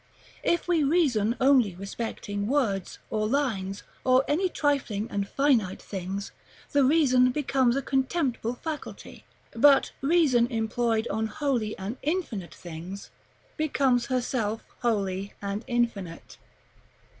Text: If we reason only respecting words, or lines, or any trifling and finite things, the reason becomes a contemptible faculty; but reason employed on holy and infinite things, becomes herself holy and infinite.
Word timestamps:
If 0.41 0.67
we 0.67 0.83
reason 0.83 1.35
only 1.39 1.75
respecting 1.75 2.47
words, 2.47 2.97
or 3.11 3.27
lines, 3.27 3.83
or 4.03 4.25
any 4.27 4.49
trifling 4.49 5.07
and 5.11 5.27
finite 5.29 5.79
things, 5.79 6.31
the 6.71 6.83
reason 6.83 7.29
becomes 7.31 7.75
a 7.75 7.83
contemptible 7.83 8.55
faculty; 8.55 9.25
but 9.51 9.91
reason 10.01 10.47
employed 10.47 11.07
on 11.09 11.27
holy 11.27 11.77
and 11.77 11.97
infinite 12.01 12.55
things, 12.55 13.11
becomes 13.57 14.07
herself 14.07 14.63
holy 14.79 15.35
and 15.39 15.63
infinite. 15.67 16.39